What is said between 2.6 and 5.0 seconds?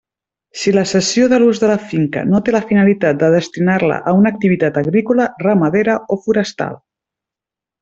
finalitat de destinar-la a una activitat